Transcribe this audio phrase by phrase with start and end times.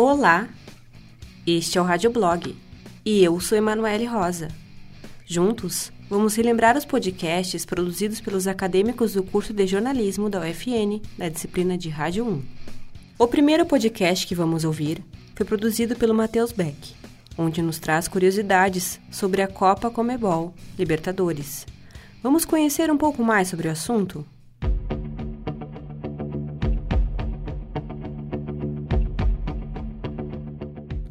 [0.00, 0.48] Olá,
[1.44, 2.54] este é o Rádio Blog
[3.04, 4.46] e eu sou Emanuele Rosa.
[5.26, 11.28] Juntos, vamos relembrar os podcasts produzidos pelos acadêmicos do curso de jornalismo da UFN, da
[11.28, 12.42] disciplina de Rádio 1.
[13.18, 16.94] O primeiro podcast que vamos ouvir foi produzido pelo Matheus Beck,
[17.36, 21.66] onde nos traz curiosidades sobre a Copa Comebol Libertadores.
[22.22, 24.24] Vamos conhecer um pouco mais sobre o assunto?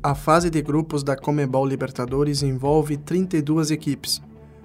[0.08, 4.22] A fase de grupos da Comebol Libertadores envolve 32 equipes.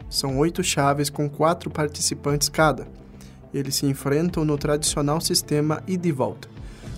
[0.08, 2.86] São oito chaves com quatro participantes cada.
[3.52, 6.48] Eles se enfrentam no tradicional sistema ida e volta.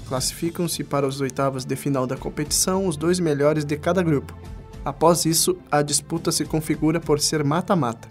[0.06, 4.37] Classificam-se para os oitavas de final da competição os dois melhores de cada grupo.
[4.84, 8.11] Após isso, a disputa se configura por ser mata-mata.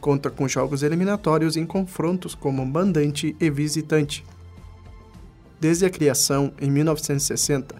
[0.00, 4.24] Conta com jogos eliminatórios em confrontos como mandante e visitante.
[5.60, 7.79] Desde a criação, em 1960,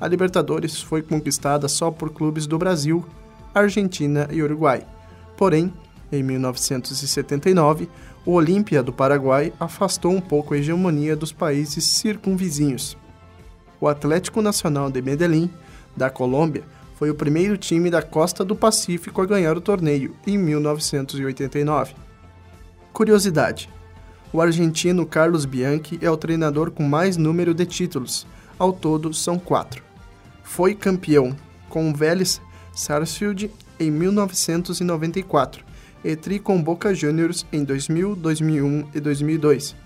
[0.00, 3.04] a Libertadores foi conquistada só por clubes do Brasil,
[3.54, 4.86] Argentina e Uruguai.
[5.36, 5.72] Porém,
[6.10, 7.88] em 1979,
[8.24, 12.96] o Olímpia do Paraguai afastou um pouco a hegemonia dos países circunvizinhos.
[13.80, 15.50] O Atlético Nacional de Medellín,
[15.96, 16.64] da Colômbia,
[16.96, 21.94] foi o primeiro time da costa do Pacífico a ganhar o torneio em 1989.
[22.92, 23.68] Curiosidade:
[24.32, 28.26] o argentino Carlos Bianchi é o treinador com mais número de títulos,
[28.58, 29.87] ao todo são quatro
[30.48, 31.36] foi campeão
[31.68, 32.40] com o Vélez
[32.72, 35.62] Sarsfield em 1994
[36.02, 39.76] e tri com Boca Juniors em 2000, 2001 e 2002.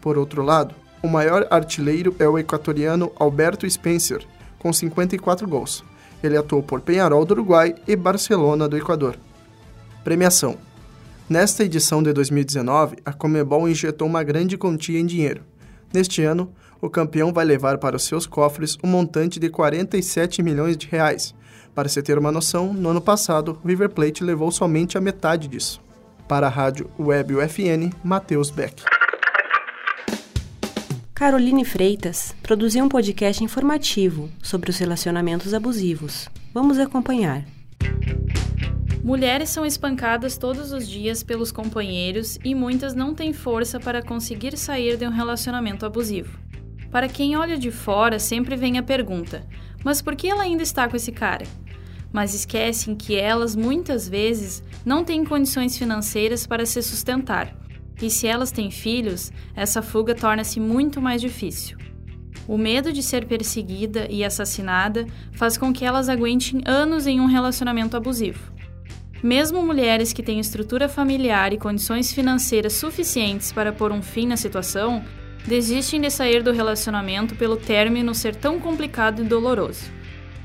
[0.00, 4.24] Por outro lado, o maior artilheiro é o equatoriano Alberto Spencer,
[4.60, 5.84] com 54 gols.
[6.22, 9.18] Ele atuou por Penharol do Uruguai e Barcelona do Equador.
[10.04, 10.56] Premiação:
[11.28, 15.42] Nesta edição de 2019, a Comebol injetou uma grande quantia em dinheiro.
[15.92, 20.76] Neste ano, o campeão vai levar para os seus cofres um montante de 47 milhões
[20.76, 21.34] de reais.
[21.74, 25.48] Para se ter uma noção, no ano passado, o River Plate levou somente a metade
[25.48, 25.80] disso.
[26.26, 28.82] Para a rádio Web UFN, Matheus Beck.
[31.14, 36.28] Caroline Freitas produziu um podcast informativo sobre os relacionamentos abusivos.
[36.52, 37.44] Vamos acompanhar.
[39.02, 44.58] Mulheres são espancadas todos os dias pelos companheiros e muitas não têm força para conseguir
[44.58, 46.36] sair de um relacionamento abusivo.
[46.90, 49.46] Para quem olha de fora, sempre vem a pergunta:
[49.84, 51.46] mas por que ela ainda está com esse cara?
[52.12, 57.54] Mas esquecem que elas muitas vezes não têm condições financeiras para se sustentar.
[58.00, 61.78] E se elas têm filhos, essa fuga torna-se muito mais difícil.
[62.48, 67.26] O medo de ser perseguida e assassinada faz com que elas aguentem anos em um
[67.26, 68.52] relacionamento abusivo.
[69.22, 74.36] Mesmo mulheres que têm estrutura familiar e condições financeiras suficientes para pôr um fim na
[74.36, 75.02] situação,
[75.46, 79.90] desistem de sair do relacionamento pelo término ser tão complicado e doloroso.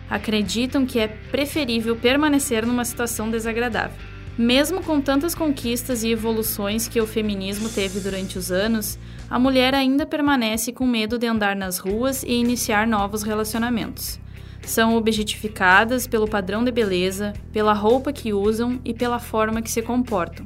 [0.10, 3.98] Acreditam que é preferível permanecer numa situação desagradável.
[4.38, 8.98] Mesmo com tantas conquistas e evoluções que o feminismo teve durante os anos,
[9.30, 14.20] a mulher ainda permanece com medo de andar nas ruas e iniciar novos relacionamentos.
[14.62, 19.82] São objetificadas pelo padrão de beleza, pela roupa que usam e pela forma que se
[19.82, 20.46] comportam.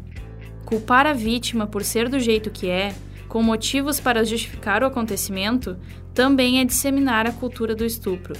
[0.65, 2.93] Culpar a vítima por ser do jeito que é
[3.35, 5.77] com motivos para justificar o acontecimento,
[6.13, 8.33] também é disseminar a cultura do estupro,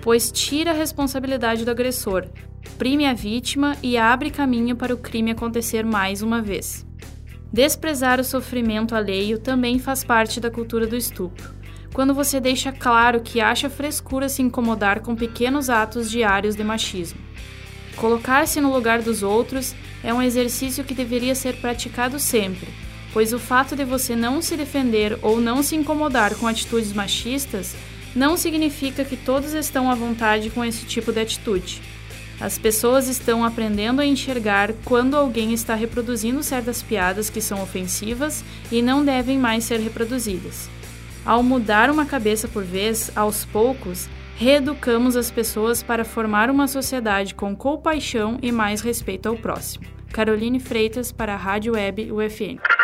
[0.00, 2.24] pois tira a responsabilidade do agressor,
[2.78, 6.86] prime a vítima e abre caminho para o crime acontecer mais uma vez.
[7.52, 11.52] Desprezar o sofrimento alheio também faz parte da cultura do estupro.
[11.92, 17.18] Quando você deixa claro que acha frescura se incomodar com pequenos atos diários de machismo.
[17.96, 22.68] Colocar-se no lugar dos outros é um exercício que deveria ser praticado sempre
[23.12, 27.74] pois o fato de você não se defender ou não se incomodar com atitudes machistas
[28.14, 31.80] não significa que todos estão à vontade com esse tipo de atitude.
[32.40, 38.44] As pessoas estão aprendendo a enxergar quando alguém está reproduzindo certas piadas que são ofensivas
[38.70, 40.68] e não devem mais ser reproduzidas.
[41.24, 47.34] Ao mudar uma cabeça por vez, aos poucos, reeducamos as pessoas para formar uma sociedade
[47.34, 49.84] com compaixão e mais respeito ao próximo.
[50.12, 52.77] Caroline Freitas para a Rádio Web UFN.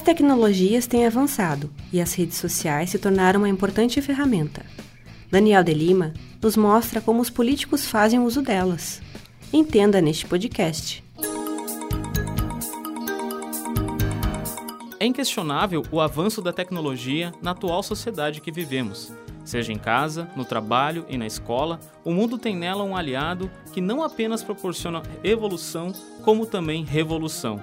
[0.00, 4.64] Tecnologias têm avançado e as redes sociais se tornaram uma importante ferramenta.
[5.30, 9.00] Daniel de Lima nos mostra como os políticos fazem uso delas.
[9.52, 11.04] Entenda neste podcast.
[15.00, 19.12] É inquestionável o avanço da tecnologia na atual sociedade que vivemos.
[19.44, 23.80] Seja em casa, no trabalho e na escola, o mundo tem nela um aliado que
[23.80, 25.92] não apenas proporciona evolução,
[26.22, 27.58] como também revolução.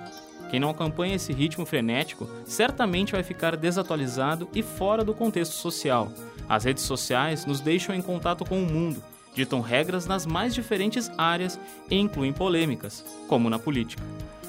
[0.50, 6.12] Quem não acompanha esse ritmo frenético certamente vai ficar desatualizado e fora do contexto social.
[6.48, 9.04] As redes sociais nos deixam em contato com o mundo,
[9.34, 11.60] ditam regras nas mais diferentes áreas
[11.90, 14.04] e incluem polêmicas, como na política.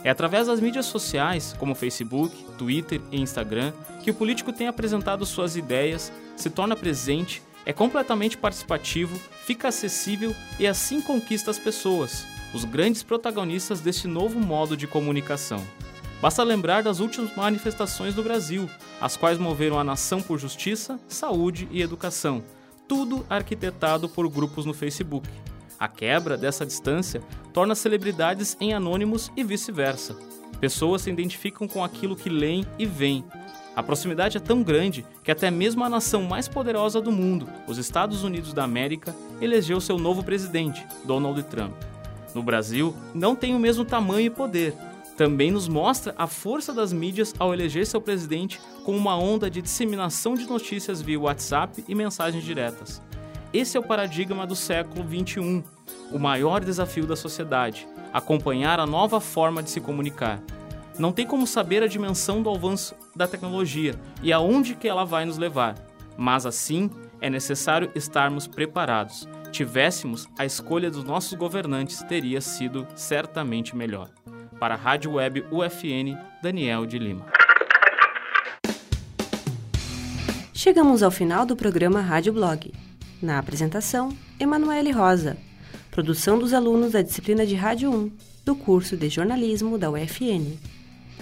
[0.05, 3.73] É através das mídias sociais, como Facebook, Twitter e Instagram,
[4.05, 10.33] que o político tem apresentado suas ideias, se torna presente, é completamente participativo, fica acessível
[10.61, 15.67] e assim conquista as pessoas, os grandes protagonistas deste novo modo de comunicação.
[16.21, 18.69] Basta lembrar das últimas manifestações do Brasil,
[19.01, 22.43] as quais moveram a nação por justiça, saúde e educação,
[22.89, 25.29] tudo arquitetado por grupos no Facebook.
[25.79, 27.23] A quebra dessa distância
[27.53, 30.17] torna celebridades em anônimos e vice-versa.
[30.59, 33.23] Pessoas se identificam com aquilo que leem e veem.
[33.75, 37.77] A proximidade é tão grande que até mesmo a nação mais poderosa do mundo, os
[37.77, 41.75] Estados Unidos da América, elegeu seu novo presidente, Donald Trump.
[42.35, 44.75] No Brasil, não tem o mesmo tamanho e poder.
[45.17, 49.63] Também nos mostra a força das mídias ao eleger seu presidente com uma onda de
[49.63, 53.03] disseminação de notícias via WhatsApp e mensagens diretas.
[53.53, 55.65] Esse é o paradigma do século XXI,
[56.13, 60.43] o maior desafio da sociedade, acompanhar a nova forma de se comunicar.
[60.99, 65.25] Não tem como saber a dimensão do avanço da tecnologia e aonde que ela vai
[65.25, 65.75] nos levar,
[66.19, 66.91] mas assim
[67.21, 69.27] é necessário estarmos preparados.
[69.51, 74.11] Tivéssemos a escolha dos nossos governantes teria sido certamente melhor.
[74.59, 77.27] Para a Rádio Web UFN, Daniel de Lima.
[80.55, 82.73] Chegamos ao final do programa Rádio Blog.
[83.21, 85.37] Na apresentação, Emanuele Rosa.
[85.91, 88.11] Produção dos alunos da disciplina de Rádio 1,
[88.47, 90.57] do curso de jornalismo da UFN.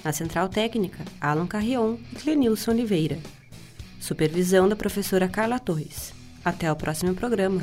[0.05, 3.19] Na Central Técnica, Alan Carrion e Clenilson Oliveira.
[3.99, 6.15] Supervisão da professora Carla Torres.
[6.45, 7.63] Até o próximo programa.